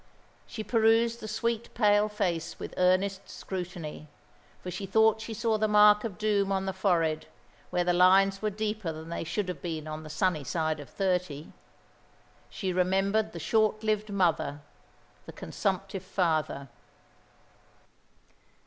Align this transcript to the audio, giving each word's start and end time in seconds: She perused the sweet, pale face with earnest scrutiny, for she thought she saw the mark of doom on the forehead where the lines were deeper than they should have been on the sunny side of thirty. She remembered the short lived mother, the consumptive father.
She 0.47 0.63
perused 0.63 1.19
the 1.19 1.27
sweet, 1.27 1.71
pale 1.75 2.09
face 2.09 2.57
with 2.57 2.73
earnest 2.75 3.29
scrutiny, 3.29 4.07
for 4.63 4.71
she 4.71 4.87
thought 4.87 5.21
she 5.21 5.35
saw 5.35 5.59
the 5.59 5.67
mark 5.67 6.03
of 6.03 6.17
doom 6.17 6.51
on 6.51 6.65
the 6.65 6.73
forehead 6.73 7.27
where 7.69 7.83
the 7.83 7.93
lines 7.93 8.41
were 8.41 8.49
deeper 8.49 8.91
than 8.91 9.09
they 9.09 9.23
should 9.23 9.47
have 9.47 9.61
been 9.61 9.85
on 9.87 10.01
the 10.01 10.09
sunny 10.09 10.43
side 10.43 10.79
of 10.79 10.89
thirty. 10.89 11.51
She 12.49 12.73
remembered 12.73 13.31
the 13.31 13.37
short 13.39 13.83
lived 13.83 14.09
mother, 14.11 14.61
the 15.27 15.33
consumptive 15.33 16.01
father. 16.01 16.69